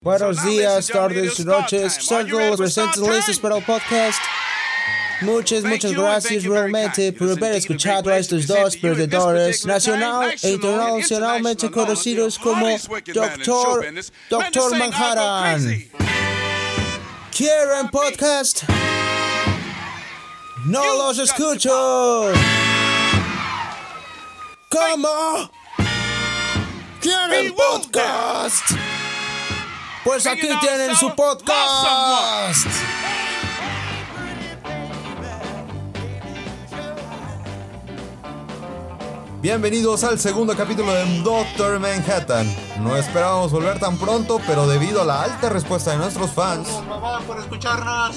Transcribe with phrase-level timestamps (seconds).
[0.00, 1.94] Buenos días, tardes, noches.
[1.94, 4.20] Circle presentes listos para el podcast.
[5.22, 12.38] Muchas, muchas gracias realmente por haber escuchado a estos dos perdedores nacional e internacionalmente conocidos
[12.38, 12.68] como
[13.12, 13.86] Doctor,
[14.30, 15.90] Doctor Manhattan.
[17.36, 18.62] ¿Quieren podcast?
[20.64, 22.30] No los escucho.
[24.70, 25.50] ¿Cómo?
[27.00, 28.62] ¿Quieren podcast?
[30.08, 32.66] Pues aquí tienen su podcast.
[39.42, 42.50] Bienvenidos al segundo capítulo de Doctor Manhattan.
[42.80, 46.66] No esperábamos volver tan pronto, pero debido a la alta respuesta de nuestros fans,
[47.26, 48.16] por escucharnos.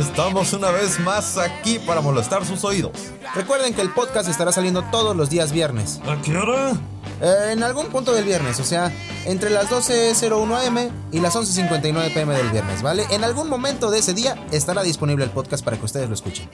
[0.00, 3.12] estamos una vez más aquí para molestar sus oídos.
[3.36, 6.00] Recuerden que el podcast estará saliendo todos los días viernes.
[6.04, 6.72] ¿A qué hora?
[7.20, 8.92] Eh, en algún punto del viernes, o sea,
[9.26, 13.04] entre las 12.01 am y las 11.59 pm del viernes, ¿vale?
[13.10, 16.48] En algún momento de ese día estará disponible el podcast para que ustedes lo escuchen.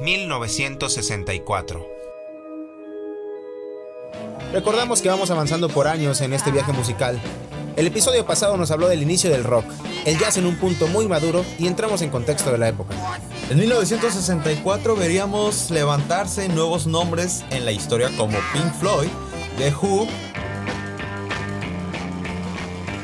[0.00, 1.86] ...1964...
[4.52, 7.18] Recordamos que vamos avanzando por años en este viaje musical.
[7.76, 9.64] El episodio pasado nos habló del inicio del rock,
[10.04, 12.94] el jazz en un punto muy maduro y entramos en contexto de la época.
[13.48, 19.08] En 1964 veríamos levantarse nuevos nombres en la historia como Pink Floyd,
[19.56, 20.06] The Who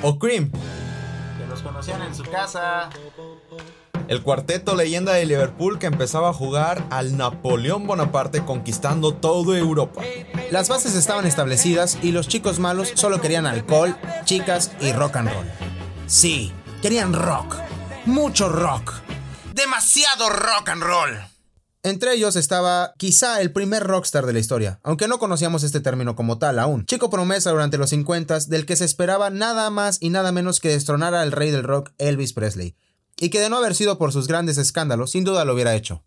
[0.03, 0.51] o Cream.
[0.51, 2.91] Que los conocían en su casa.
[4.09, 10.01] El cuarteto leyenda de Liverpool que empezaba a jugar al Napoleón Bonaparte conquistando toda Europa.
[10.51, 15.31] Las bases estaban establecidas y los chicos malos solo querían alcohol, chicas y rock and
[15.31, 15.47] roll.
[16.07, 17.57] Sí, querían rock.
[18.07, 18.95] Mucho rock.
[19.53, 21.11] Demasiado rock and roll.
[21.83, 26.17] Entre ellos estaba quizá el primer rockstar de la historia, aunque no conocíamos este término
[26.17, 26.87] como tal aún.
[26.87, 30.71] Chico promesa durante los 50 del que se esperaba nada más y nada menos que
[30.71, 32.75] destronar al rey del rock Elvis Presley,
[33.21, 36.03] y que de no haber sido por sus grandes escándalos, sin duda lo hubiera hecho.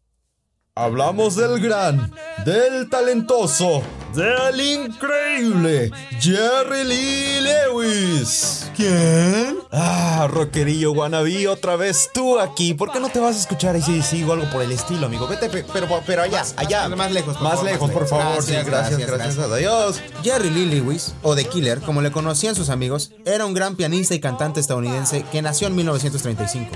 [0.74, 2.14] Hablamos del gran,
[2.46, 3.82] del talentoso,
[4.16, 5.92] del increíble
[6.22, 8.72] Jerry Lee Lewis.
[8.74, 9.58] ¿Quién?
[9.74, 12.74] Ah, rockerillo wannabe, otra vez tú aquí.
[12.74, 15.28] ¿Por qué no te vas a escuchar y si sigo algo por el estilo, amigo?
[15.28, 16.88] Vete, pe- pero, pero allá, allá.
[16.88, 18.42] Más lejos, por Más favor, lejos, por favor.
[18.42, 19.52] Sí, Gracias, gracias, gracias, gracias.
[19.52, 20.02] Adiós.
[20.24, 24.16] Jerry Lee Lewis, o The Killer, como le conocían sus amigos, era un gran pianista
[24.16, 26.70] y cantante estadounidense que nació en 1935.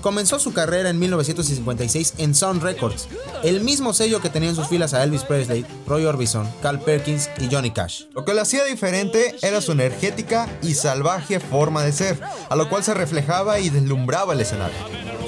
[0.00, 3.06] Comenzó su carrera en 1956 en Sound Records,
[3.42, 7.28] el mismo sello que tenía en sus filas a Elvis Presley, Roy Orbison, Carl Perkins
[7.38, 8.04] y Johnny Cash.
[8.14, 12.18] Lo que lo hacía diferente era su energética y salvaje forma de ser,
[12.48, 14.78] a lo cual se reflejaba y deslumbraba el escenario.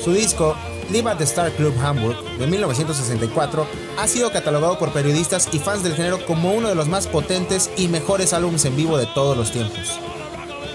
[0.03, 0.57] Su disco,
[0.91, 3.67] Live at the Star Club Hamburg, de 1964,
[3.99, 7.71] ha sido catalogado por periodistas y fans del género como uno de los más potentes
[7.77, 10.01] y mejores álbumes en vivo de todos los tiempos.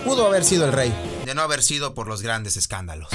[0.06, 0.94] Pudo haber sido el rey,
[1.26, 3.10] de no haber sido por los grandes escándalos.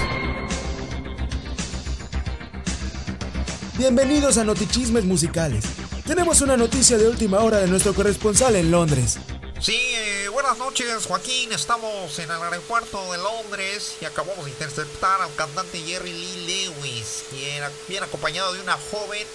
[3.78, 5.64] Bienvenidos a Notichismes Musicales.
[6.06, 9.16] Tenemos una noticia de última hora de nuestro corresponsal en Londres.
[9.60, 15.22] Sí, eh, buenas noches Joaquín, estamos en el aeropuerto de Londres y acabamos de interceptar
[15.22, 19.26] al cantante Jerry Lee Lewis, quien viene acompañado de una joven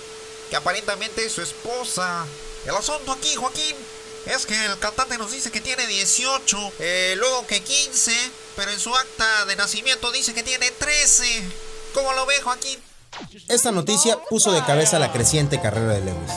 [0.52, 2.24] que aparentemente es su esposa.
[2.66, 3.75] El asunto aquí, Joaquín,
[4.28, 8.14] es que el cantante nos dice que tiene 18, eh, luego que 15,
[8.56, 11.25] pero en su acta de nacimiento dice que tiene 13.
[11.96, 12.80] ¿Cómo lo ve, Joaquín?
[13.47, 16.31] Esta noticia puso de cabeza la creciente carrera de Lewis.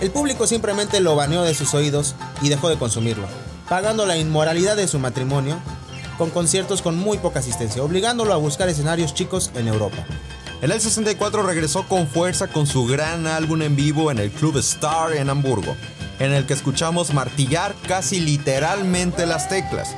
[0.00, 3.26] El público simplemente lo baneó de sus oídos y dejó de consumirlo,
[3.68, 5.58] pagando la inmoralidad de su matrimonio
[6.16, 10.04] con conciertos con muy poca asistencia, obligándolo a buscar escenarios chicos en Europa.
[10.60, 14.58] En el 64 regresó con fuerza con su gran álbum en vivo en el Club
[14.58, 15.74] Star en Hamburgo,
[16.18, 19.96] en el que escuchamos martillar casi literalmente las teclas.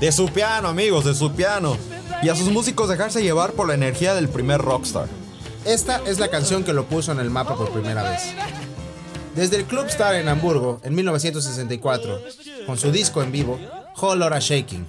[0.00, 1.76] De su piano, amigos, de su piano.
[2.22, 5.08] Y a sus músicos dejarse llevar por la energía del primer rockstar.
[5.68, 8.22] Esta es la canción que lo puso en el mapa por primera vez.
[9.34, 12.22] Desde el Club Star en Hamburgo en 1964,
[12.64, 13.60] con su disco en vivo,
[14.00, 14.86] Whole Lotta Shaking.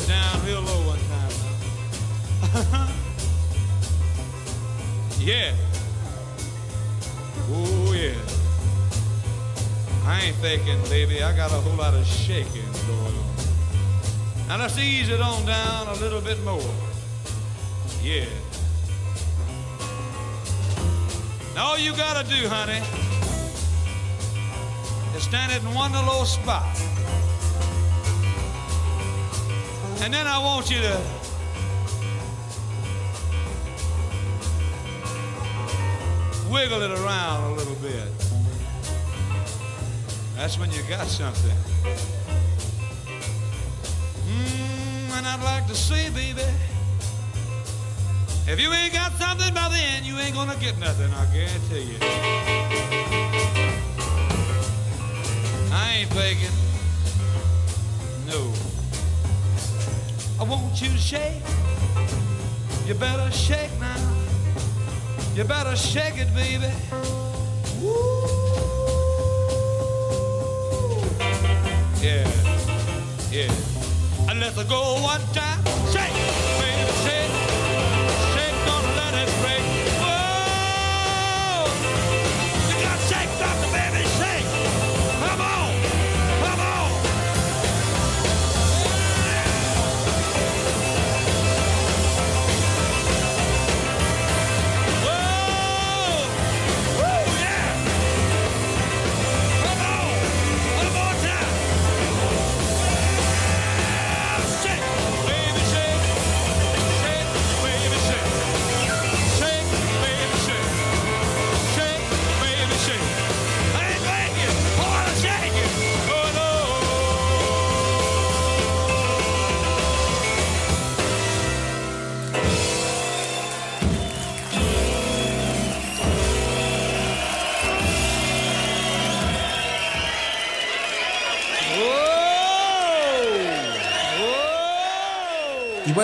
[0.00, 1.32] Down real low one time
[5.20, 5.54] yeah.
[7.50, 8.14] Oh, yeah.
[10.04, 11.22] I ain't thinking, baby.
[11.22, 13.32] I got a whole lot of shaking going on.
[14.48, 16.60] Now let's ease it on down a little bit more.
[18.02, 18.26] Yeah.
[21.54, 22.82] Now all you gotta do, honey,
[25.16, 26.76] is stand it in one little spot.
[30.02, 31.00] And then I want you to
[36.50, 38.08] wiggle it around a little bit.
[40.34, 41.56] That's when you got something.
[44.26, 46.42] Mm, and I'd like to say, baby,
[48.48, 51.98] if you ain't got something by then, you ain't gonna get nothing, I guarantee you.
[55.70, 56.50] I ain't begging.
[58.26, 58.71] No.
[60.42, 61.40] I want you to shake.
[62.84, 63.96] You better shake now.
[65.36, 66.66] You better shake it, baby.
[67.80, 68.26] Woo.
[72.02, 72.26] Yeah,
[73.30, 74.28] yeah.
[74.28, 75.62] And let's go one time.
[75.92, 76.21] Shake,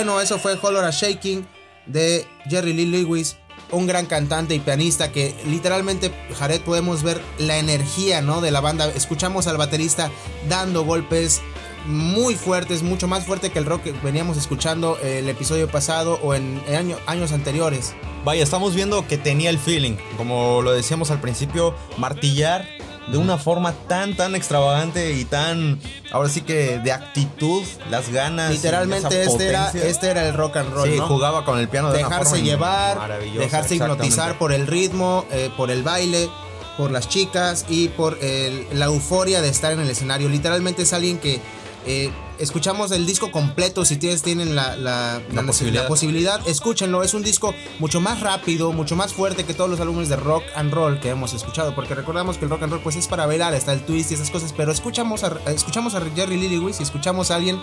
[0.08, 1.46] bueno, eso fue Holora Shaking
[1.86, 3.36] de Jerry Lee Lewis,
[3.70, 8.40] un gran cantante y pianista que literalmente, Jared, podemos ver la energía ¿no?
[8.40, 8.88] de la banda.
[8.94, 10.10] Escuchamos al baterista
[10.48, 11.42] dando golpes
[11.86, 16.34] muy fuertes, mucho más fuerte que el rock que veníamos escuchando el episodio pasado o
[16.34, 17.94] en, en año- años anteriores.
[18.24, 19.96] Vaya, estamos viendo que tenía el feeling.
[20.16, 22.66] Como lo decíamos al principio, martillar
[23.10, 25.80] de una forma tan, tan extravagante y tan,
[26.12, 28.50] ahora sí que de actitud, las ganas.
[28.50, 30.88] Literalmente este era, este era el rock and roll.
[30.88, 31.06] Sí, ¿no?
[31.06, 35.50] jugaba con el piano de una dejarse forma llevar, dejarse hipnotizar por el ritmo, eh,
[35.56, 36.28] por el baile,
[36.76, 40.28] por las chicas y por el- la euforia de estar en el escenario.
[40.28, 41.40] Literalmente es alguien que
[41.86, 45.82] eh, escuchamos el disco completo si ustedes tienen la, la- La la- posibilidad.
[45.82, 47.02] la posibilidad, escúchenlo.
[47.02, 50.42] Es un disco mucho más rápido, mucho más fuerte que todos los álbumes de rock
[50.54, 51.74] and roll que hemos escuchado.
[51.74, 54.14] Porque recordamos que el rock and roll pues es para bailar, está el twist y
[54.14, 54.52] esas cosas.
[54.56, 57.58] Pero escuchamos a, escuchamos a Jerry Lee Lewis y escuchamos a alguien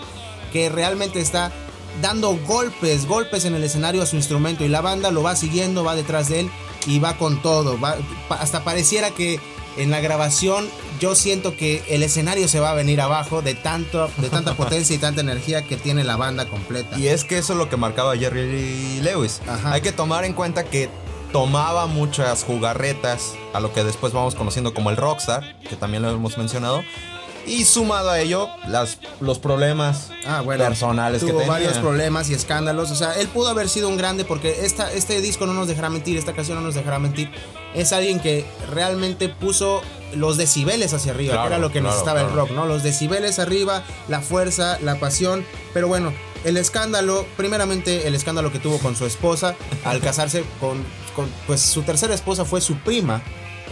[0.52, 1.52] que realmente está
[2.02, 5.82] dando golpes, golpes en el escenario a su instrumento y la banda lo va siguiendo,
[5.84, 6.50] va detrás de él
[6.86, 7.78] y va con todo.
[7.80, 7.96] va-
[8.28, 9.40] hasta pareciera que
[9.76, 10.68] en la grabación
[11.00, 14.96] yo siento que el escenario se va a venir abajo de tanto, de tanta potencia
[14.96, 16.98] y tanta energía que tiene la banda completa.
[16.98, 19.40] Y es que eso es lo que marcaba Jerry Lewis.
[19.46, 19.72] Ajá.
[19.72, 20.88] Hay que tomar en cuenta que
[21.32, 26.10] tomaba muchas jugarretas a lo que después vamos conociendo como el rockstar, que también lo
[26.10, 26.82] hemos mencionado.
[27.46, 31.52] Y sumado a ello, las, los problemas Ah, bueno, personales que tuvo tenía.
[31.52, 32.90] varios problemas y escándalos.
[32.90, 35.88] O sea, él pudo haber sido un grande porque esta, este disco no nos dejará
[35.88, 37.30] mentir, esta canción no nos dejará mentir.
[37.74, 39.82] Es alguien que realmente puso
[40.14, 42.42] los decibeles hacia arriba, Claro, que era lo que claro, necesitaba el claro.
[42.42, 42.66] rock, ¿no?
[42.66, 45.44] Los decibeles arriba, la fuerza, la pasión.
[45.72, 46.12] Pero bueno,
[46.44, 50.82] el escándalo, primeramente el escándalo que tuvo con su esposa al casarse con,
[51.14, 53.22] con pues su tercera esposa fue su prima.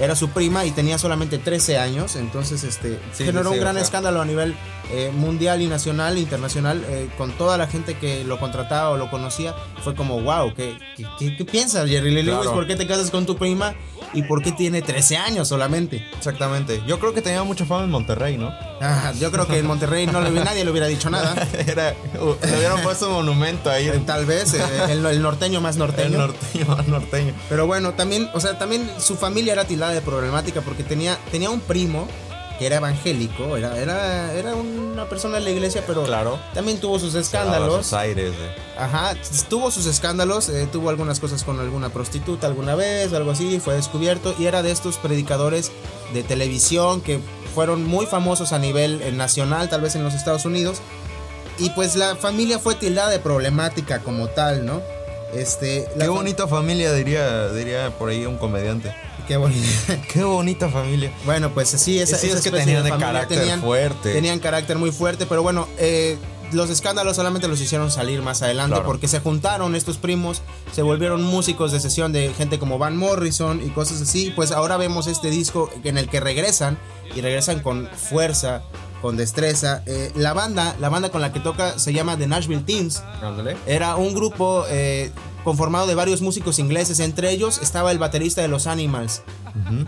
[0.00, 3.60] Era su prima y tenía solamente 13 años, entonces este Sí, generó sí, un o
[3.60, 3.82] gran sea.
[3.84, 4.54] escándalo a nivel
[4.90, 9.08] eh, mundial y nacional, internacional, eh, con toda la gente que lo contrataba o lo
[9.10, 12.40] conocía, fue como, wow, ¿qué, qué, qué- qué piensas Jerry Lee Lewis?
[12.40, 12.54] Claro.
[12.54, 13.74] ¿Por qué te casas con tu prima?
[14.14, 16.06] ¿Y por qué tiene 13 años solamente?
[16.16, 16.82] Exactamente.
[16.86, 18.48] Yo creo que tenía mucha fama en Monterrey, ¿no?
[18.80, 21.34] Ah, yo creo que en Monterrey no le, nadie le hubiera dicho nada.
[21.66, 23.88] Era, uh, le hubieran puesto un monumento ahí.
[23.88, 26.18] Eh, Tal vez eh, el, el norteño más El norteño.
[26.18, 27.34] norteño, norteño.
[27.48, 31.50] Pero bueno, también, o sea, también su familia era tildada de problemática porque tenía, tenía
[31.50, 32.06] un primo
[32.58, 36.38] que era evangélico, era, era, era una persona de la iglesia, pero Claro.
[36.54, 37.84] también tuvo sus escándalos.
[37.86, 38.30] sus aires.
[38.32, 39.14] de- Ajá,
[39.48, 43.74] tuvo sus escándalos, eh, tuvo algunas cosas con alguna prostituta alguna vez, algo así, fue
[43.74, 45.70] descubierto y era de estos predicadores
[46.12, 47.20] de televisión que
[47.54, 50.78] fueron muy famosos a nivel eh, nacional, tal vez en los Estados Unidos.
[51.58, 54.80] Y pues la familia fue tildada de problemática como tal, ¿no?
[55.32, 58.94] Este, la Qué fa- bonita familia, diría, diría por ahí un comediante.
[59.26, 60.00] Qué bonita.
[60.12, 61.12] Qué bonita familia.
[61.24, 64.12] Bueno, pues sí, esa, Sí, esa es que tenían de carácter fuerte.
[64.12, 66.18] Tenían carácter muy fuerte, pero bueno, eh,
[66.52, 68.86] los escándalos solamente los hicieron salir más adelante Claro.
[68.86, 73.60] porque se juntaron estos primos, se volvieron músicos de sesión de gente como Van Morrison
[73.64, 74.32] y cosas así.
[74.36, 76.78] Pues ahora vemos este disco en el que regresan
[77.16, 78.62] y regresan con fuerza,
[79.02, 79.82] con destreza.
[79.86, 83.02] Eh, la banda, la banda con la que toca se llama The Nashville Teens.
[83.66, 85.10] Era un grupo eh,
[85.44, 86.98] conformado de varios músicos ingleses.
[86.98, 89.22] Entre ellos estaba el baterista de los Animals,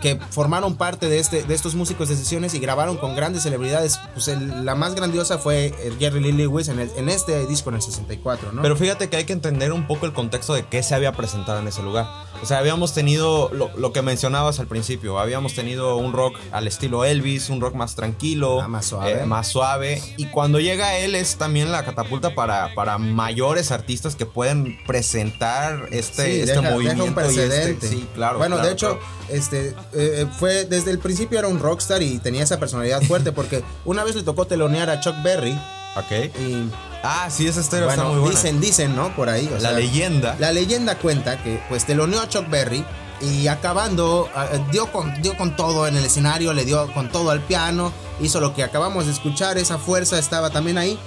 [0.01, 3.99] que formaron parte de, este, de estos músicos de sesiones y grabaron con grandes celebridades.
[4.13, 7.69] Pues el- la más grandiosa fue eh, Jerry Lee Lewis en, el- en este disco
[7.69, 8.61] en el 64, ¿no?
[8.61, 11.59] Pero fíjate que hay que entender un poco el contexto de qué se había presentado
[11.59, 12.07] en ese lugar.
[12.41, 15.19] O sea, habíamos tenido lo, lo que mencionabas al principio.
[15.19, 19.23] Habíamos tenido un rock al estilo Elvis, un rock más tranquilo, Ah, más suave.
[19.23, 20.01] eh, más suave.
[20.17, 25.87] Y cuando llega él es también la catapulta para, para mayores artistas que pueden presentar
[25.91, 27.03] este, Sí, este deja- deja movimiento.
[27.05, 27.71] un y precedente.
[27.71, 28.37] este, sí, claro.
[28.37, 29.05] Bueno, claro, de hecho, claro.
[29.29, 29.56] este
[29.93, 34.03] eh, fue desde el principio era un rockstar y tenía esa personalidad fuerte porque una
[34.03, 35.57] vez le tocó telonear a Chuck Berry
[35.95, 36.11] Ok.
[36.39, 36.69] y
[37.03, 38.29] Ah, sí, esa bueno, está muy buena.
[38.35, 39.15] dicen, dicen, ¿no?
[39.15, 39.47] Por ahí.
[39.47, 40.35] o la sea, leyenda.
[40.39, 42.83] La leyenda cuenta que pues teloneó a Chuck Berry
[43.21, 47.29] y acabando ah, dio con, dio con todo en el escenario, le dio con todo
[47.31, 50.99] al piano, hizo lo que acabamos de escuchar, esa fuerza estaba también ahí.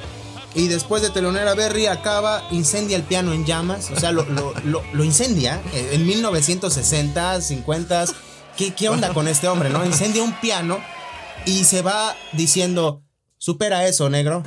[0.55, 4.25] Y después de telonear a Berry acaba, incendia el piano en llamas, o sea, lo,
[4.25, 8.05] lo- lo- lo incendia eh, en 1960, 50.
[8.61, 9.83] ¿Qué, ¿Qué onda con este hombre, no?
[9.87, 10.79] Incendia un piano
[11.47, 13.03] y se va diciendo,
[13.39, 14.43] supera eso, negro.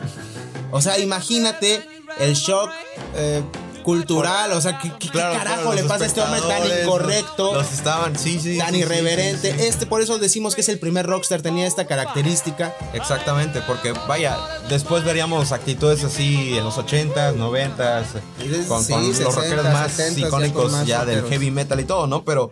[0.69, 1.83] O sea, imagínate
[2.19, 2.69] el shock
[3.15, 3.41] eh,
[3.83, 6.61] cultural, o sea, ¿qué, qué- qué Claro, carajo claro, le pasa a este hombre tan
[6.83, 7.55] incorrecto?
[7.55, 8.59] Los, estaban, sí, sí.
[8.59, 9.51] tan sí, irreverente.
[9.51, 9.65] sí, sí.
[9.65, 12.71] Este, por eso decimos que es el primer rockstar, tenía esta característica.
[12.93, 14.37] Exactamente, porque vaya,
[14.69, 18.03] después veríamos actitudes así en los 80s, 90s,
[18.39, 21.85] Sí, con, los 60s, rockeros más 70s, ya icónicos más ya del heavy metal y
[21.85, 22.23] todo, ¿no?
[22.23, 22.51] Pero,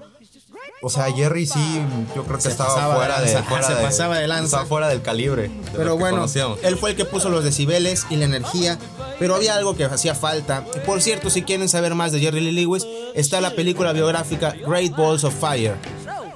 [0.82, 1.82] o sea, Jerry sí,
[2.16, 4.28] yo creo que Se estaba pasaba de fuera de, lanza, fuera se de- pasaba de
[4.28, 4.46] lanza.
[4.46, 5.44] Estaba fuera del calibre.
[5.44, 6.60] de Pero bueno, conocíamos.
[6.64, 8.78] él fue el que puso los decibeles y la energía.
[9.20, 10.66] Pero había algo que hacía falta.
[10.76, 14.56] Y Por cierto, si quieren saber más de Jerry Lee Lewis, está la película biográfica
[14.68, 15.76] Great Balls of Fire.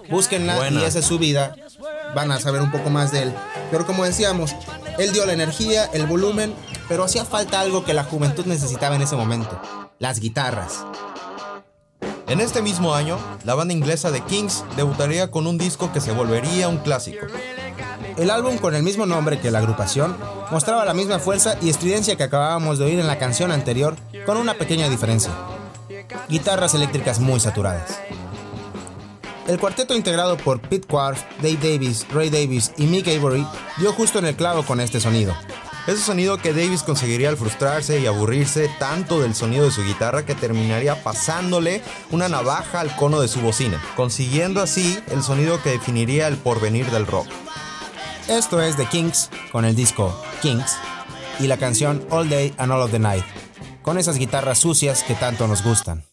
[0.09, 0.81] Búsquenla Buena.
[0.81, 1.55] y esa es su vida.
[2.13, 3.33] Van a saber un poco más de él.
[3.71, 4.55] Pero como decíamos,
[4.99, 6.53] él dio la energía, el volumen,
[6.87, 9.59] pero hacía falta algo que la juventud necesitaba en ese momento.
[9.97, 10.85] Las guitarras.
[12.27, 16.11] En este mismo año, la banda inglesa de Kings debutaría con un disco que se
[16.11, 17.27] volvería un clásico.
[18.17, 20.17] El álbum con el mismo nombre que la agrupación
[20.51, 24.37] mostraba la misma fuerza y estridencia que acabábamos de oír en la canción anterior, con
[24.37, 25.31] una pequeña diferencia.
[26.27, 27.99] Guitarras eléctricas muy saturadas.
[29.47, 33.45] El cuarteto integrado por Pete Quarf, Dave Davis, Ray Davis y Mick Avery
[33.77, 35.35] dio justo en el clavo con este sonido.
[35.87, 40.25] Ese sonido que Davis conseguiría al frustrarse y aburrirse tanto del sonido de su guitarra
[40.25, 45.69] que terminaría pasándole una navaja al cono de su bocina, consiguiendo así el sonido que
[45.69, 47.27] definiría el porvenir del rock.
[48.27, 50.75] Esto es The Kings con el disco Kings
[51.39, 53.23] y la canción All Day and All of the Night,
[53.83, 56.03] con esas guitarras sucias que tanto nos gustan.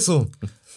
[0.00, 0.28] Eso?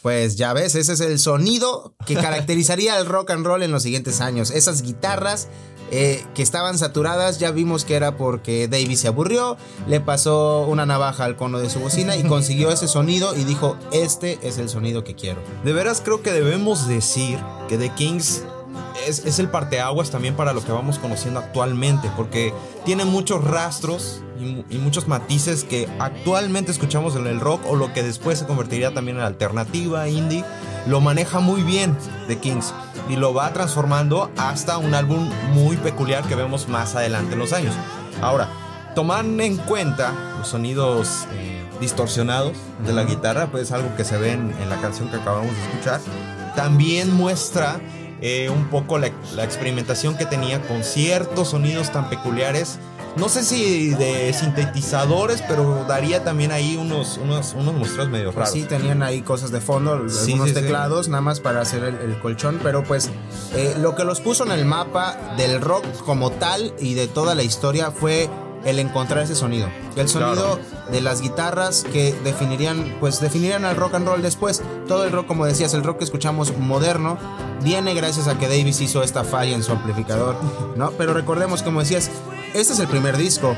[0.01, 3.83] Pues ya ves, ese es el sonido que caracterizaría el rock and roll en los
[3.83, 4.51] siguientes años.
[4.51, 5.47] Esas guitarras
[5.91, 9.57] eh, que estaban saturadas, ya vimos que era porque Davey se aburrió,
[9.87, 13.77] le pasó una navaja al cono de su bocina y consiguió ese sonido y dijo,
[13.91, 15.41] este es el sonido que quiero.
[15.63, 18.43] De veras creo que debemos decir que The Kings
[19.07, 22.53] es, es el parteaguas también para lo que vamos conociendo actualmente, porque
[22.85, 27.75] tiene muchos rastros y, mu- y muchos matices que actualmente escuchamos en el rock o
[27.75, 30.43] lo que después se convertiría también en alternativa, indie,
[30.85, 32.73] lo maneja muy bien The Kings
[33.09, 37.53] y lo va transformando hasta un álbum muy peculiar que vemos más adelante en los
[37.53, 37.73] años.
[38.21, 38.47] Ahora,
[38.95, 42.53] tomando en cuenta los sonidos eh, distorsionados
[42.85, 45.63] de la guitarra, pues algo que se ve en, en la canción que acabamos de
[45.63, 45.99] escuchar,
[46.55, 47.79] también muestra
[48.25, 52.79] eh, un poco la, la experimentación que tenía con ciertos sonidos tan peculiares.
[53.15, 58.49] No sé si de sintetizadores, pero daría también ahí unos, unos, unos muestros medio raros.
[58.51, 60.61] Sí, tenían ahí cosas de fondo, Sí, algunos sí, sí.
[60.61, 63.11] teclados, nada más para hacer el, el colchón, pero pues
[63.55, 67.35] eh, lo que los puso en el mapa del rock como tal y de toda
[67.35, 68.31] la historia fue
[68.65, 69.67] el encontrar ese sonido.
[69.95, 70.59] El sonido
[70.91, 74.61] de las guitarras que definirían, pues definirían al rock and roll después.
[74.87, 77.17] Todo el rock, como decías, el rock que escuchamos moderno,
[77.61, 80.35] viene gracias a que Davis hizo esta falla en su amplificador,
[80.75, 80.91] ¿no?
[80.91, 82.09] Pero recordemos, como decías,
[82.53, 83.55] este es el primer disco.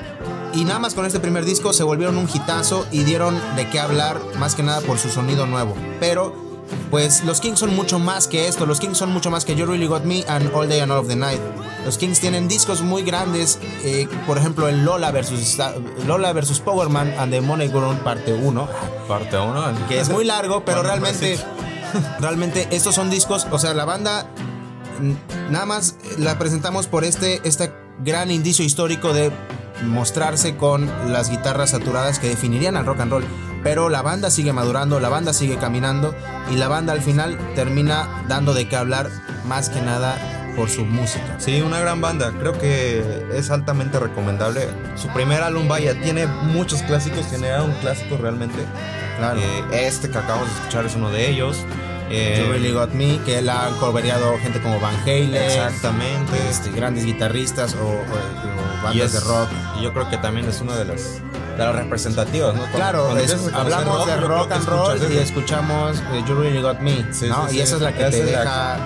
[0.53, 3.79] Y nada más con este primer disco se volvieron un hitazo y dieron de qué
[3.79, 5.75] hablar, más que nada por su sonido nuevo.
[5.99, 6.33] Pero,
[6.89, 8.65] pues los Kings son mucho más que esto.
[8.65, 10.99] Los Kings son mucho más que You Really Got Me and All Day and All
[10.99, 11.41] of the Night.
[11.85, 15.57] Los Kings tienen discos muy grandes, eh, por ejemplo, el Lola versus,
[16.07, 18.67] Lola versus Power Man and the Money Ground parte 1
[19.07, 19.87] Parte 1.
[19.87, 21.39] que es muy largo, pero Bueno, realmente,
[22.19, 24.27] realmente estos son discos, o sea, la banda
[25.49, 27.71] nada más la presentamos por este, este
[28.03, 29.31] gran indicio histórico de
[29.83, 33.25] mostrarse con las guitarras saturadas que definirían al rock and roll.
[33.63, 36.13] Pero la banda sigue madurando, la banda sigue caminando
[36.51, 39.09] y la banda al final termina dando de qué hablar
[39.47, 41.35] más que nada por su música.
[41.37, 42.31] Sí, una gran banda.
[42.39, 44.67] Creo que es altamente recomendable.
[44.95, 47.25] Su primer álbum, vaya, tiene muchos clásicos.
[47.29, 48.57] Generaron clásicos realmente.
[49.17, 49.39] Claro.
[49.39, 51.57] Eh, este que acabamos de escuchar es uno de ellos.
[52.09, 56.37] Eh, You Really Got Me, que la han covereado gente como Van Halen, Exactamente.
[56.49, 59.49] este, grandes guitarristas o, o- o bandas es- de rock.
[59.79, 61.01] Y yo creo que también es una de las,
[61.57, 62.59] de las representativas, ¿no?
[62.61, 66.35] Cuando- Claro, cuando es- hablamos de yo creo rock and roll y escuchamos eh, You
[66.35, 67.47] Really Got Me, Sí, ¿no?
[67.49, 67.61] sí, y sí.
[67.61, 68.77] esa es la que Esa te es la deja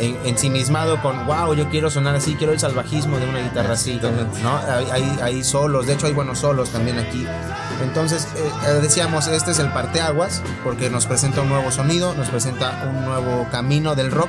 [0.00, 4.00] en- ensimismado con, wow, yo quiero sonar así, quiero el salvajismo de una guitarra así.
[4.42, 4.56] ¿no?
[4.68, 7.26] Hay, hay- hay solos, de hecho hay buenos solos también aquí.
[7.82, 12.28] Entonces, eh, eh, decíamos, este es el parteaguas, porque nos presenta un nuevo sonido, nos
[12.28, 14.28] presenta un nuevo camino del rock,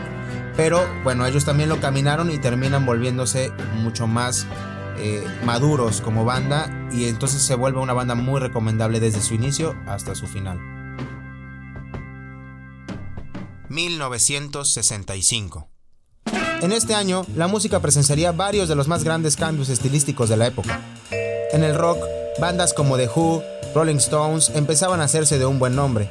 [0.55, 4.47] pero bueno, ellos también lo caminaron y terminan volviéndose mucho más
[4.99, 9.75] eh, maduros como banda y entonces se vuelve una banda muy recomendable desde su inicio
[9.85, 10.59] hasta su final.
[13.69, 15.67] 1965
[16.61, 20.47] En este año, la música presenciaría varios de los más grandes cambios estilísticos de la
[20.47, 20.81] época.
[21.51, 21.99] En el rock,
[22.39, 23.43] bandas como The Who,
[23.75, 26.09] Rolling Stones empezaban a hacerse de un buen nombre.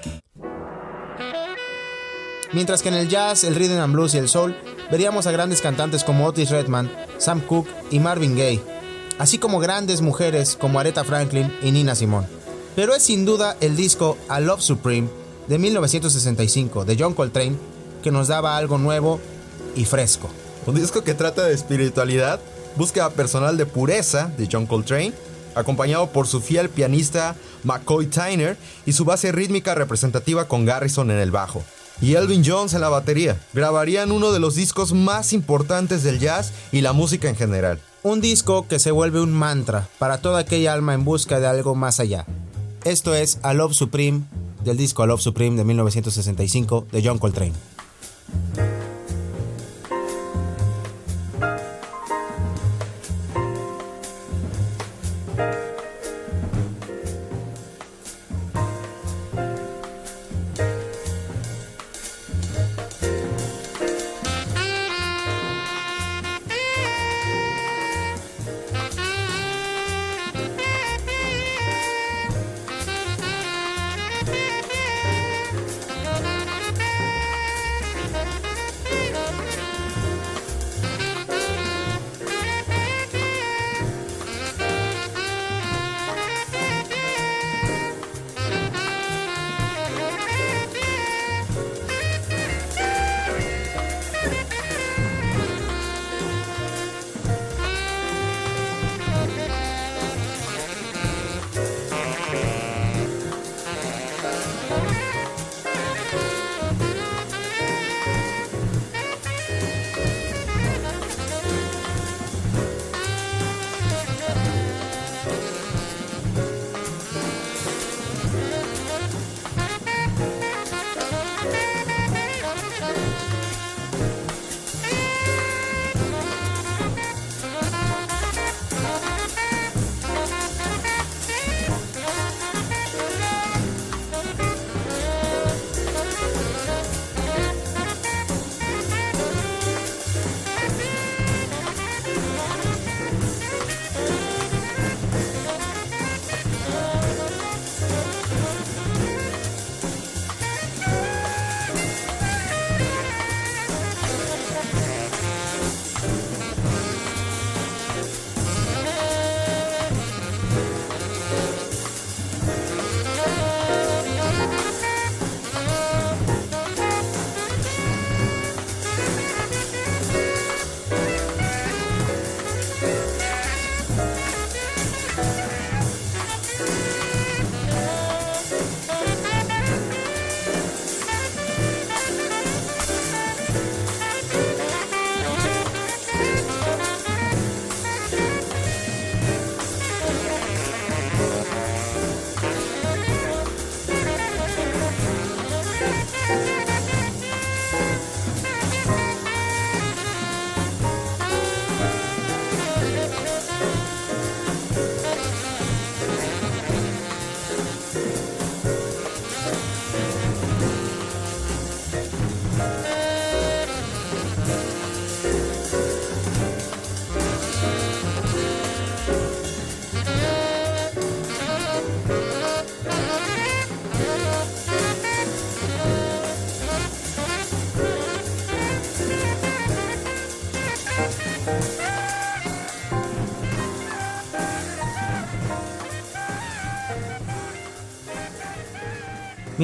[2.53, 4.57] Mientras que en el jazz, el rhythm and blues y el soul,
[4.91, 8.63] veríamos a grandes cantantes como Otis Redman, Sam Cooke y Marvin Gaye,
[9.19, 12.29] así como grandes mujeres como Aretha Franklin y Nina Simone.
[12.77, 15.09] Pero es sin duda el disco A Love Supreme
[15.49, 17.57] de 1965 de John Coltrane
[18.03, 19.21] que nos daba algo nuevo
[19.75, 20.31] y fresco.
[20.67, 22.41] Un disco que trata de espiritualidad,
[22.77, 25.13] búsqueda personal de pureza de John Coltrane,
[25.55, 31.19] acompañado por su fiel pianista McCoy Tyner y su base rítmica representativa con Garrison en
[31.19, 31.65] el bajo.
[32.01, 33.41] Y Elvin Jones en la batería.
[33.55, 37.81] Grabarían uno de los discos más importantes del jazz y la música en general.
[38.03, 41.75] Un disco que se vuelve un mantra para toda aquella alma en busca de algo
[41.75, 42.27] más allá.
[42.85, 44.23] Esto es A Love Supreme
[44.67, 47.55] del disco A Love Supreme de 1965 de John Coltrane.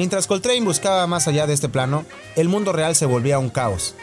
[0.03, 2.03] Mientras Coltrane buscaba más allá de este plano,
[2.35, 3.95] el mundo real se volvía un caos.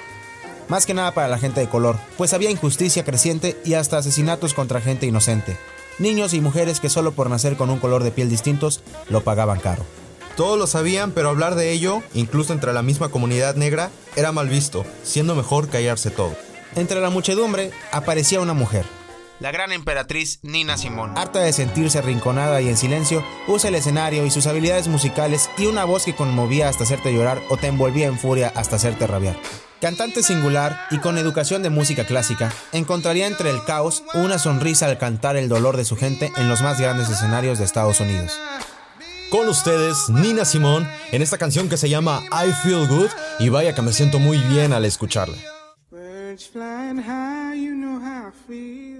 [0.67, 4.55] Más que nada para la gente de color, pues había injusticia creciente y hasta asesinatos
[4.55, 5.59] contra gente inocente.
[5.99, 9.61] Niños y mujeres que solo por nacer con un color de piel distintos lo pagaban
[9.61, 9.85] caro.
[10.39, 14.49] Todos lo sabían, pero hablar de ello, incluso entre la misma comunidad negra, era mal
[14.49, 16.35] visto, siendo mejor callarse todo.
[16.77, 18.87] Entre la muchedumbre aparecía una mujer.
[19.41, 21.17] La gran emperatriz Nina Simón.
[21.17, 25.65] Harta de sentirse arrinconada y en silencio, usa el escenario y sus habilidades musicales y
[25.65, 29.39] una voz que conmovía hasta hacerte llorar o te envolvía en furia hasta hacerte rabiar.
[29.81, 34.99] Cantante singular y con educación de música clásica, encontraría entre el caos una sonrisa al
[34.99, 38.39] cantar el dolor de su gente en los más grandes escenarios de Estados Unidos.
[39.31, 43.75] Con ustedes, Nina Simón, en esta canción que se llama I Feel Good, y vaya
[43.75, 45.39] que me siento muy bien al escucharla.
[45.91, 49.00] Birds flying high, you know how I feel.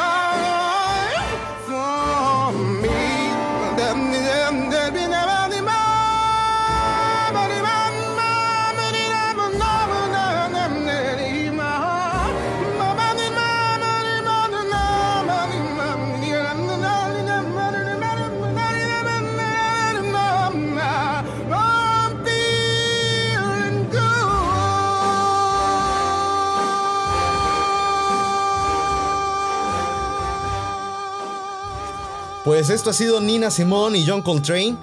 [32.61, 34.77] Pues esto ha sido Nina Simone y John Coltrane.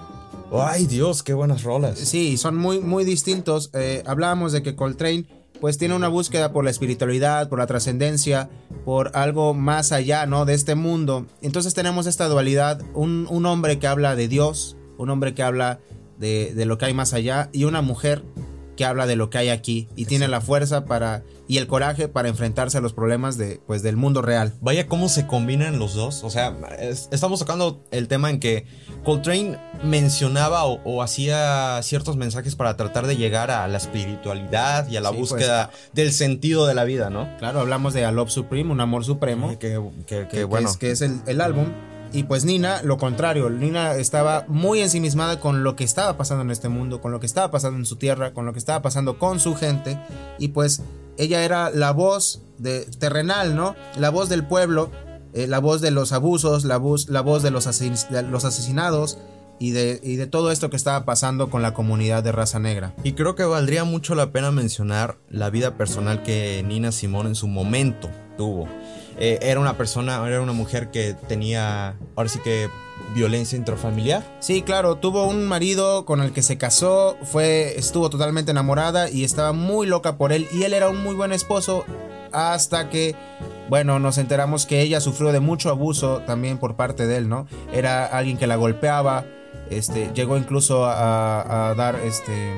[0.52, 1.96] Ay Dios, qué buenas rolas.
[1.96, 3.70] Sí, son muy, muy distintos.
[3.72, 5.26] Eh, hablábamos de que Coltrane
[5.60, 8.50] pues tiene una búsqueda por la espiritualidad, por la trascendencia,
[8.84, 10.44] por algo más allá, ¿no?
[10.44, 11.26] De este mundo.
[11.40, 15.78] Entonces tenemos esta dualidad, un, un hombre que habla de Dios, un hombre que habla
[16.18, 18.24] de, de lo que hay más allá y una mujer
[18.78, 22.06] que habla de lo que hay aquí y tiene la fuerza para y el coraje
[22.06, 24.54] para enfrentarse a los problemas de pues del mundo real.
[24.60, 26.22] Vaya cómo se combinan los dos.
[26.22, 28.66] O sea, es- estamos tocando el tema en que
[29.04, 34.96] Coltrane mencionaba o, o hacía ciertos mensajes para tratar de llegar a la espiritualidad y
[34.96, 35.30] a la Sí, pues.
[35.30, 37.28] búsqueda del sentido de la vida, ¿no?
[37.38, 39.48] Claro, hablamos de A Love Supreme, un amor supremo.
[39.48, 40.68] Que, que- que que, bueno.
[40.70, 41.66] es, que es el, el álbum.
[42.12, 46.50] Y pues Nina, lo contrario, Nina estaba muy ensimismada con lo que estaba pasando en
[46.50, 49.18] este mundo, con lo que estaba pasando en su tierra, con lo que estaba pasando
[49.18, 49.98] con su gente.
[50.38, 50.82] Y pues
[51.18, 53.74] ella era la voz de, terrenal, ¿no?
[53.96, 54.90] La voz del pueblo,
[55.34, 59.18] eh, la voz de los abusos, la voz, la voz de, los de los asesinados
[59.58, 62.94] y de, y de todo esto que estaba pasando con la comunidad de raza negra.
[63.04, 67.34] Y creo que valdría mucho la pena mencionar la vida personal que Nina Simón en
[67.34, 68.68] su momento tuvo.
[69.18, 72.68] Eh, era una persona, era una mujer que tenía, ahora sí que,
[73.14, 74.22] violencia intrafamiliar.
[74.40, 79.24] Sí, claro, tuvo un marido con el que se casó, fue, estuvo totalmente enamorada y
[79.24, 81.84] estaba muy loca por él y él era un muy buen esposo
[82.32, 83.14] hasta que,
[83.68, 87.46] bueno, nos enteramos que ella sufrió de mucho abuso también por parte de él, ¿no?
[87.72, 89.24] Era alguien que la golpeaba,
[89.70, 92.52] este, llegó incluso a, a dar, este,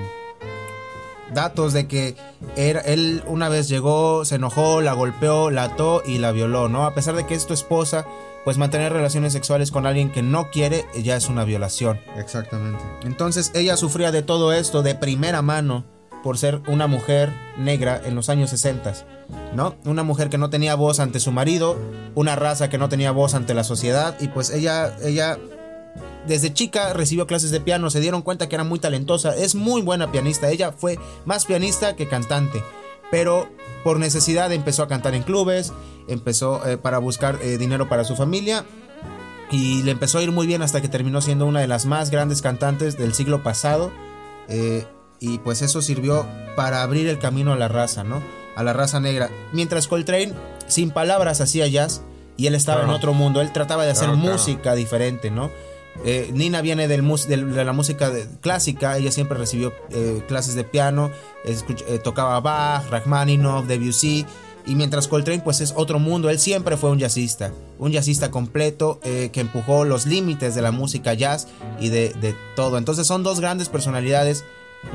[1.35, 2.17] datos de que
[2.57, 6.85] era- él una vez llegó, se enojó, la golpeó, la ató y la violó, ¿no?
[6.87, 8.07] A pesar de que es tu esposa,
[8.45, 12.01] pues mantener relaciones sexuales con alguien que no quiere ya es una violación.
[12.17, 12.83] Exactamente.
[13.03, 15.85] Entonces ella sufría de todo esto de primera mano
[16.23, 18.93] por ser una mujer negra en los años 60,
[19.55, 19.75] ¿no?
[19.85, 21.79] Una mujer que no tenía voz ante su marido,
[22.15, 25.39] una raza que no tenía voz ante la sociedad y pues ella ella
[26.27, 29.83] desde chica recibió clases de piano, se dieron cuenta que era muy talentosa, es muy
[29.83, 32.63] buena pianista, ella fue más pianista que cantante,
[33.11, 33.49] pero
[33.85, 35.73] por necesidad empezó a cantar en clubes,
[36.09, 38.65] empezó eh, para buscar eh, dinero para su familia
[39.51, 42.11] y le empezó a ir muy bien hasta que terminó siendo una de las más
[42.11, 43.91] grandes cantantes del siglo pasado.
[44.49, 44.87] eh,
[45.23, 48.23] y pues eso sirvió para abrir el camino a la raza, ¿no?
[48.57, 49.29] A la raza negra.
[49.53, 50.33] Mientras Coltrane,
[50.67, 52.01] sin palabras, hacía jazz
[52.39, 52.93] y él estaba Claro.
[52.93, 53.43] en otro mundo.
[53.43, 54.33] Él trataba de hacer Claro, claro.
[54.39, 55.51] música diferente, ¿no?
[56.05, 60.55] Eh, Nina viene del mus- de, la música de- clásica, ella siempre recibió eh, clases
[60.55, 61.11] de piano,
[61.45, 64.25] escuch- eh, tocaba Bach, Rachmaninoff, Debussy,
[64.67, 69.01] y mientras Coltrane pues es otro mundo, él siempre fue un jazzista, un jazzista completo
[69.03, 71.49] que empujó los límites de la música jazz
[71.81, 72.77] y de, de todo.
[72.77, 74.45] Entonces son dos grandes personalidades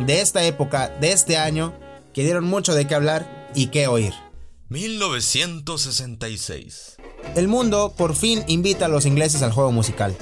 [0.06, 1.74] de esta época, de este año,
[2.14, 4.14] que dieron mucho de qué hablar y qué oír.
[4.70, 6.98] 1966.
[7.36, 10.16] El mundo por fin invita a los ingleses al juego musical.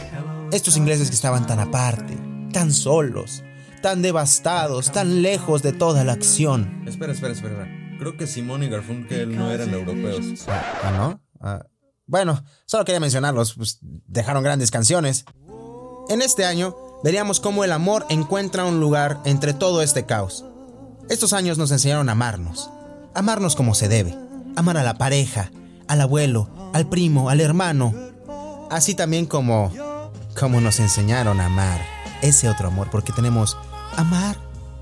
[0.53, 2.15] Estos ingleses que estaban tan aparte,
[2.51, 3.43] tan solos,
[3.81, 6.83] tan devastados, tan lejos de toda la acción.
[6.85, 7.67] Espera, espera, espera.
[7.97, 10.45] Creo que Simón y Garfunkel no eran europeos.
[10.47, 11.23] ¿Ah, no?
[11.41, 11.65] Ah,
[12.05, 15.25] bueno, solo quería mencionarlos, pues dejaron grandes canciones.
[16.07, 20.45] En este año veríamos cómo el amor encuentra un lugar entre todo este caos.
[21.09, 22.69] Estos años nos enseñaron a amarnos,
[23.15, 24.15] amarnos como se debe,
[24.55, 25.49] amar a la pareja,
[25.87, 27.95] al abuelo, al primo, al hermano,
[28.69, 29.71] así también como
[30.39, 31.81] como nos enseñaron a amar
[32.21, 33.57] ese otro amor, porque tenemos
[33.95, 34.37] amar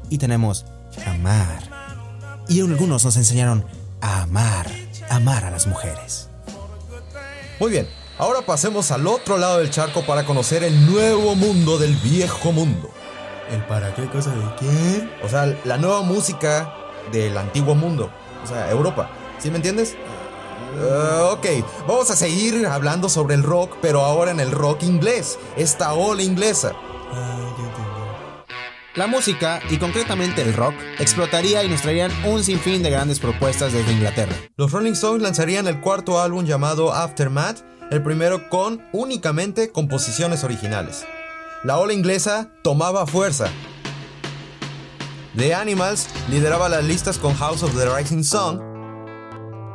[0.10, 0.66] y tenemos
[1.06, 1.62] amar.
[2.48, 3.66] Y algunos nos enseñaron
[4.02, 4.68] a amar,
[5.10, 6.30] amar a las mujeres.
[7.60, 7.88] Muy bien,
[8.18, 12.90] ahora pasemos al otro lado del charco para conocer el nuevo mundo del viejo mundo.
[13.52, 15.12] ¿El para qué cosa de quién?
[15.24, 16.74] O sea, la nueva música
[17.12, 18.10] del antiguo mundo.
[18.44, 19.10] O sea, Europa.
[19.40, 19.96] ¿Sí me entiendes?
[20.74, 21.46] Eh, ok,
[21.88, 25.38] vamos a seguir hablando sobre el rock, pero ahora en el rock inglés.
[25.58, 26.74] Esta ola inglesa.
[28.96, 33.72] La música, y concretamente el rock, explotaría y nos traerían un sinfín de grandes propuestas
[33.72, 34.36] desde Inglaterra.
[34.58, 41.06] Los Rolling Stones lanzarían el cuarto álbum llamado Aftermath, el primero con únicamente composiciones originales.
[41.64, 43.48] La ola inglesa tomaba fuerza.
[45.38, 48.71] The Animals lideraba las listas con House of the Rising Sun.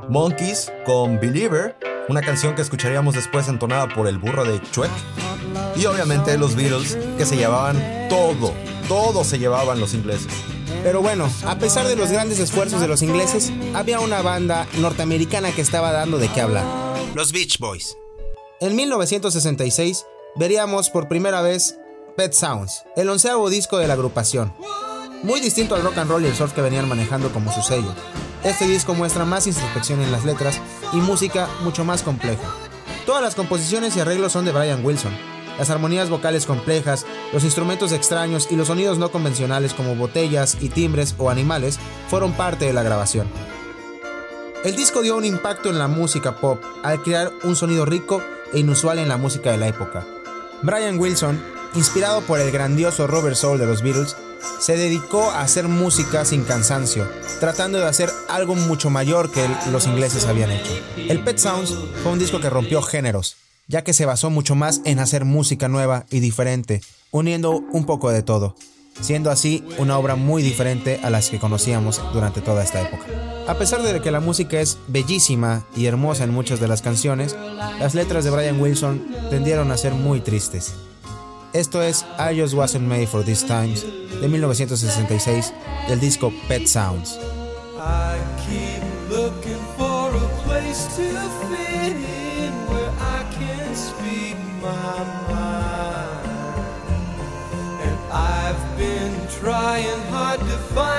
[0.08, 1.76] Monkeys con Believer,
[2.08, 4.90] una canción que escucharíamos después entonada por el burro de Chuek.
[5.76, 8.52] Y obviamente los Beatles, que se llevaban todo,
[8.88, 10.32] todo se llevaban los ingleses.
[10.82, 15.50] Pero bueno, a pesar de los grandes esfuerzos de los ingleses, había una banda norteamericana
[15.50, 16.64] que estaba dando de qué hablar.
[17.14, 17.96] Los Beach Boys.
[18.60, 21.78] En 1966 veríamos por primera vez
[22.16, 24.52] Pet Sounds, el onceavo disco de la agrupación.
[25.22, 27.92] Muy distinto al rock and roll y el surf que venían manejando como su sello.
[28.44, 30.60] Este disco muestra más introspección en las letras
[30.92, 32.44] y música mucho más compleja.
[33.04, 35.12] Todas las composiciones y arreglos son de Brian Wilson.
[35.58, 40.68] Las armonías vocales complejas, los instrumentos extraños y los sonidos no convencionales como botellas y
[40.68, 43.26] timbres o animales fueron parte de la grabación.
[44.64, 48.22] El disco dio un impacto en la música pop al crear un sonido rico
[48.52, 50.04] e inusual en la música de la época.
[50.62, 51.42] Brian Wilson,
[51.74, 54.16] inspirado por el grandioso Robert Soul de los Beatles,
[54.60, 57.08] se dedicó a hacer música sin cansancio,
[57.40, 60.72] tratando de hacer algo mucho mayor que los ingleses habían hecho.
[60.96, 63.36] El Pet Sounds fue un disco que rompió géneros,
[63.68, 66.80] ya que se basó mucho más en hacer música nueva y diferente,
[67.10, 68.56] uniendo un poco de todo,
[69.00, 73.04] siendo así una obra muy diferente a las que conocíamos durante toda esta época.
[73.46, 77.36] A pesar de que la música es bellísima y hermosa en muchas de las canciones,
[77.78, 80.74] las letras de Brian Wilson tendieron a ser muy tristes.
[81.56, 85.54] Esto es I Just Wasn't Made for These Times de 1966
[85.88, 87.18] del disco Pet Sounds.
[87.78, 91.02] I keep looking for a place to
[91.48, 96.28] fit in where I can speak my mind.
[97.80, 100.95] And I've been trying hard to find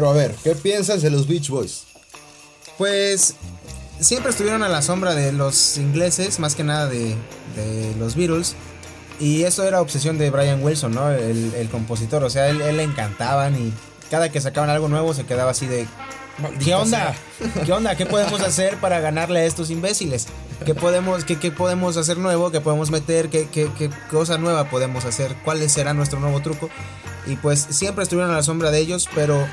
[0.00, 1.82] Pero a ver, ¿qué piensas de los Beach Boys?
[2.78, 3.34] Pues
[4.00, 7.16] siempre estuvieron a la sombra de los ingleses, más que nada de,
[7.54, 8.54] de los Beatles.
[9.18, 11.10] Y eso era obsesión de Brian Wilson, ¿no?
[11.10, 12.24] El, el compositor.
[12.24, 13.74] O sea, él, él le encantaban y
[14.10, 15.86] cada que sacaban algo nuevo se quedaba así de...
[16.64, 17.14] ¿Qué onda?
[17.66, 17.94] ¿Qué onda?
[17.94, 20.28] ¿Qué podemos hacer para ganarle a estos imbéciles?
[20.64, 22.50] ¿Qué podemos, qué, qué podemos hacer nuevo?
[22.50, 23.28] ¿Qué podemos meter?
[23.28, 25.36] ¿Qué, qué, qué cosa nueva podemos hacer?
[25.44, 26.70] ¿Cuál será nuestro nuevo truco?
[27.26, 29.46] Y pues siempre estuvieron a la sombra de ellos, pero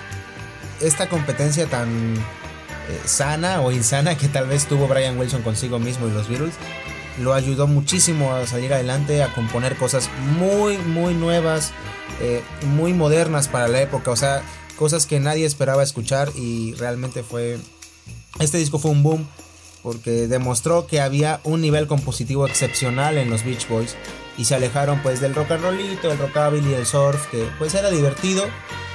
[0.82, 6.08] esta competencia tan eh, sana o insana que tal vez tuvo Brian Wilson consigo mismo
[6.08, 6.54] y los Beatles
[7.20, 11.72] lo ayudó muchísimo a salir adelante, a componer cosas muy, muy nuevas,
[12.22, 12.44] eh,
[12.76, 14.44] muy modernas para la época, o sea,
[14.78, 17.58] cosas que nadie esperaba escuchar y realmente fue...
[18.40, 19.28] Este disco fue un boom
[19.82, 23.96] porque demostró que había un nivel compositivo excepcional en los Beach Boys
[24.38, 27.90] y se alejaron pues del rock and rollito, el rockabilly, el surf, que pues era
[27.90, 28.46] divertido,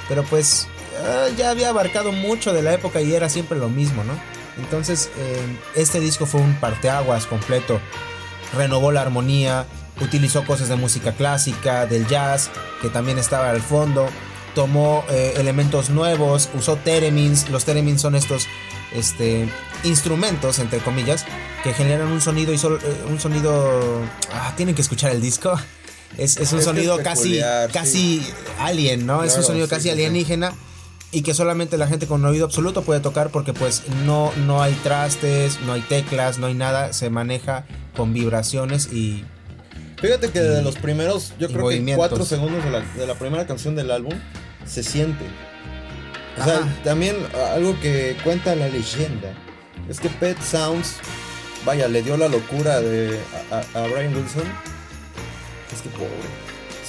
[0.09, 0.68] pero pues
[1.05, 4.14] ah, ya había abarcado mucho de la época y era siempre lo mismo, ¿no?
[4.59, 7.80] Entonces eh, este disco fue un parteaguas completo,
[8.55, 9.66] renovó la armonía,
[10.01, 14.09] utilizó cosas de música clásica, del jazz, que también estaba al fondo,
[14.55, 18.47] tomó eh, elementos nuevos, usó theremins, los theremins son estos
[18.93, 19.49] este,
[19.84, 21.24] instrumentos, entre comillas,
[21.64, 24.03] que generan un sonido y solo, eh, un sonido...
[24.32, 25.59] Ah, tienen que escuchar el disco.
[26.18, 28.22] Es, es un Es sonido casi, peculiar, casi
[28.59, 29.24] alien, ¿no?
[29.24, 29.90] es un sonido sí, casi sí.
[31.13, 34.73] Y que solamente la gente con oído absoluto puede tocar porque pues no, no hay
[34.83, 39.25] trastes, no hay teclas, no hay nada, se maneja con vibraciones y
[40.01, 43.47] Fíjate que de los primeros, yo creo que cuatro segundos de la, de la primera
[43.47, 44.15] canción del álbum
[44.67, 45.25] se siente.
[46.41, 46.69] O sea, Ajá.
[46.83, 47.17] también
[47.55, 49.33] algo que cuenta la leyenda
[49.89, 50.97] es que Pet Sounds,
[51.65, 53.17] vaya, le dio la locura de,
[53.51, 54.43] a Brian Wilson.
[55.73, 56.41] Es que pobre.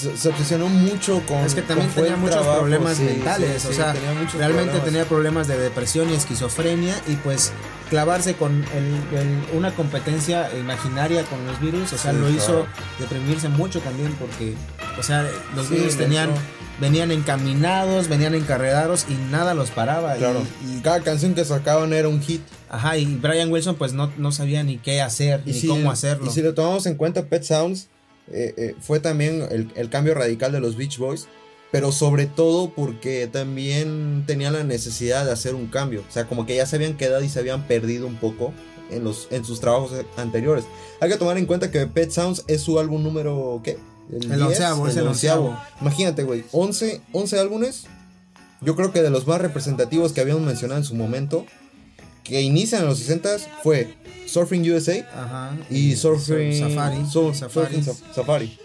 [0.03, 1.39] Se, se obsesionó mucho con.
[1.39, 4.83] es que también tenía muchos trabajo, problemas sí, mentales, sí, o sea, tenía realmente problemas.
[4.85, 7.51] tenía problemas de depresión y esquizofrenia y pues
[7.89, 12.65] clavarse con el- el- una competencia imaginaria con los virus, o sea, lo hizo
[12.99, 14.53] deprimirse mucho también porque,
[14.99, 16.29] o sea, los virus tenían,
[16.81, 20.15] venían encaminados, venían encarrerados y nada los paraba.
[20.15, 20.41] Claro.
[20.67, 22.41] y, Cada canción que sacaban era un hit.
[22.69, 26.25] ajá, y Brian Wilson pues no, no sabía ni qué hacer, ni si, cómo hacerlo.
[26.25, 27.87] Y si lo tomamos en cuenta, Pet Sounds
[28.31, 31.27] eh, eh, fue también el, el cambio radical de los Beach Boys.
[31.71, 36.03] Pero sobre todo porque también tenían la necesidad de hacer un cambio.
[36.07, 38.53] O sea, como que ya se habían quedado y se habían perdido un poco
[38.91, 40.65] en, los, en sus trabajos anteriores.
[40.99, 43.79] Hay que tomar en cuenta que Pet Sounds es su álbum número, ¿qué?
[44.11, 45.57] El onceavo, es el onceavo.
[45.81, 47.85] Imagínate, güey, 11, 11 álbumes.
[48.61, 51.45] Yo creo que de los más representativos que habíamos mencionado en su momento,
[52.23, 53.93] que inician en los 60 fue
[54.27, 57.75] Surfing USA Ajá, y Surfing Safari, Sur- Safari.
[57.75, 58.57] Surfing Sa- Safari.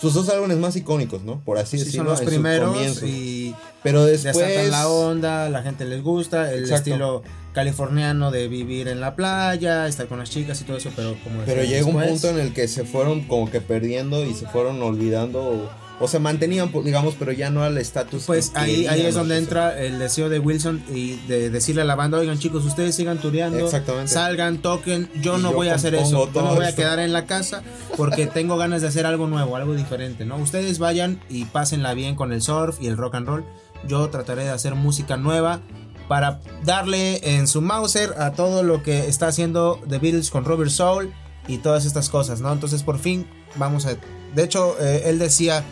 [0.00, 1.40] Sus dos álbumes más icónicos, ¿no?
[1.44, 2.04] Por así Sí, decirlo.
[2.04, 4.68] son los en primeros y Pero después.
[4.70, 6.90] la onda, la gente les gusta, el Exacto.
[6.90, 7.22] estilo
[7.52, 11.40] californiano de vivir en la playa, estar con las chicas y todo eso, pero como
[11.46, 14.82] Pero llega un punto en el que se fueron como que perdiendo y se fueron
[14.82, 15.70] olvidando.
[16.00, 18.24] O, o se mantenían, pues, digamos, pero ya no al estatus.
[18.24, 19.42] Pues que ahí, ahí es donde sea.
[19.42, 23.18] entra el deseo de Wilson y de decirle a la banda, oigan chicos, ustedes sigan
[23.18, 24.12] tureando, Exactamente.
[24.12, 26.82] salgan, toquen, yo Y no yo voy a hacer eso, yo me voy a esto".
[26.82, 27.62] quedar en la casa
[27.96, 30.36] porque tengo ganas de hacer algo nuevo, algo diferente, ¿no?
[30.36, 33.44] Ustedes vayan y pásenla bien con el surf y el rock and roll,
[33.86, 35.60] yo trataré de hacer música nueva
[36.08, 40.70] para darle en su Mauser a todo lo que está haciendo The Beatles con Robert
[40.70, 41.12] Soul
[41.48, 42.52] y todas estas cosas, ¿no?
[42.52, 43.26] Entonces por fin
[43.56, 43.96] vamos a...
[44.34, 45.62] De hecho, eh, él decía,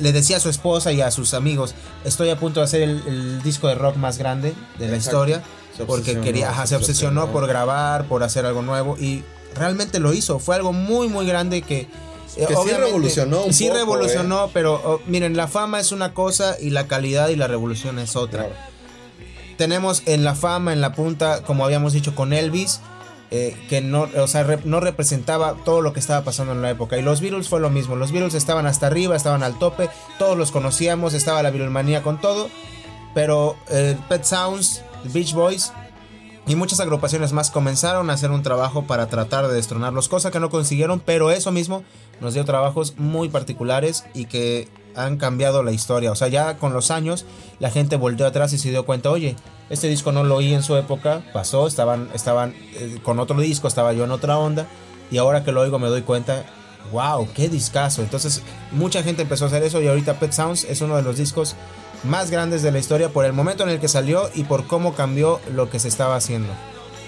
[0.00, 1.74] le decía a su esposa y a sus amigos,
[2.04, 5.42] estoy a punto de hacer el, el disco de rock más grande de la historia,
[5.76, 7.32] Se porque quería, ajá, se se obsesionó obsesionó.
[7.40, 9.22] por grabar, por hacer algo nuevo y
[9.54, 11.80] realmente lo hizo, fue algo muy, muy grande que...
[12.36, 16.14] eh, Que sí revolucionó un Sí poco, revolucionó, pero oh, miren, la fama es una
[16.14, 18.54] cosa y la calidad y la revolución es otra Claro.
[19.56, 22.80] tenemos en la fama, en la punta, como habíamos dicho con Elvis,
[23.36, 26.96] eh, que no, o sea, no representaba todo lo que estaba pasando en la época.
[26.96, 27.96] Y los Beatles fue lo mismo.
[27.96, 32.20] Los Beatles estaban hasta arriba, estaban al tope, todos los conocíamos, estaba la Beatlemanía con
[32.20, 32.48] todo.
[33.12, 35.72] Pero eh, Pet Sounds Beach Boys
[36.46, 40.38] y muchas agrupaciones más comenzaron a hacer un trabajo para tratar de destronarlos, cosa que
[40.38, 41.82] no consiguieron, pero eso mismo
[42.20, 46.10] nos dio trabajos muy particulares y que han cambiado la historia.
[46.12, 47.24] O sea, ya con los años
[47.58, 49.36] la gente volteó atrás y se dio cuenta, oye,
[49.70, 53.66] este disco no lo oí en su época, pasó, estaban, estaban eh, con otro disco,
[53.68, 54.66] estaba yo en otra onda,
[55.10, 56.44] y ahora que lo oigo me doy cuenta,
[56.92, 58.02] wow, qué discazo.
[58.02, 58.42] Entonces,
[58.72, 61.56] mucha gente empezó a hacer eso y ahorita Pet Sounds es uno de los discos
[62.04, 64.94] más grandes de la historia por el momento en el que salió y por cómo
[64.94, 66.52] cambió lo que se estaba haciendo.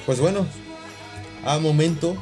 [0.07, 0.47] Pues bueno,
[1.45, 2.14] a momento,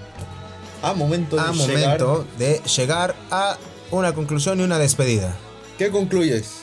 [0.83, 3.57] a momento de A llegar- momento de llegar a
[3.93, 5.37] una conclusión y una despedida.
[5.79, 6.61] ¿Qué concluyes,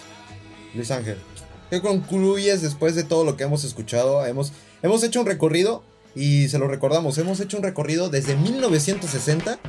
[0.73, 1.17] Luis Ángel?
[1.69, 4.25] ¿Qué concluyes después de todo lo que hemos escuchado?
[4.25, 5.83] Hemos, hemos hecho un recorrido
[6.15, 9.59] y se lo recordamos, hemos hecho un recorrido desde 1960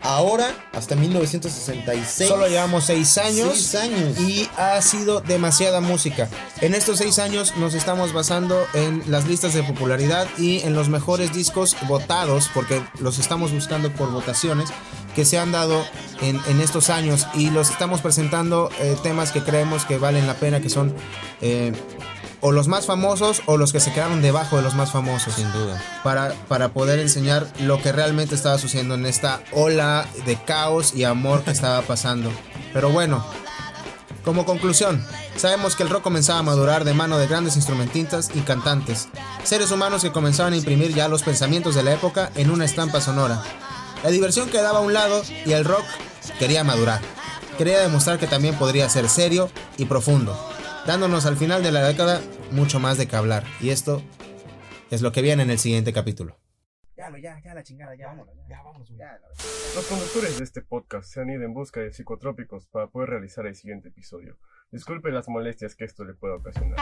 [0.00, 2.28] ahora hasta 1966.
[2.28, 3.50] Solo llevamos seis años.
[3.52, 4.18] Seis años.
[4.20, 6.28] Y ha sido demasiada música.
[6.60, 10.88] En estos seis años nos estamos basando en las listas de popularidad y en los
[10.88, 14.70] mejores discos votados, porque los estamos buscando por votaciones,
[15.14, 15.84] que se han dado
[16.20, 17.26] en, en estos años.
[17.34, 20.94] Y los estamos presentando eh, temas que creemos que valen la pena, que son
[21.40, 21.72] eh,
[22.40, 25.34] o los más famosos o los que se quedaron debajo de los más famosos.
[25.34, 25.82] Sin duda.
[26.02, 31.04] Para, para poder enseñar lo que realmente estaba sucediendo en esta ola de caos y
[31.04, 32.30] amor que estaba pasando.
[32.72, 33.24] Pero bueno,
[34.24, 35.04] como conclusión,
[35.36, 39.08] sabemos que el rock comenzaba a madurar de mano de grandes instrumentistas y cantantes,
[39.42, 43.00] seres humanos que comenzaban a imprimir ya los pensamientos de la época en una estampa
[43.00, 43.42] sonora.
[44.04, 45.84] La diversión quedaba a un lado y el rock
[46.38, 47.00] quería madurar.
[47.56, 50.38] Quería demostrar que también podría ser serio y profundo,
[50.86, 52.20] dándonos al final de la década
[52.52, 53.44] mucho más de que hablar.
[53.60, 54.02] Y esto
[54.90, 56.38] es lo que viene en el siguiente capítulo.
[59.74, 63.46] Los conductores de este podcast se han ido en busca de psicotrópicos para poder realizar
[63.46, 64.36] el siguiente episodio.
[64.70, 66.76] Disculpe las molestias que esto le pueda ocasionar.